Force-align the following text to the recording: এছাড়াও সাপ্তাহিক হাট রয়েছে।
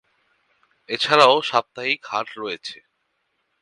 এছাড়াও 0.89 1.35
সাপ্তাহিক 1.41 2.01
হাট 2.05 2.27
রয়েছে। 2.37 2.77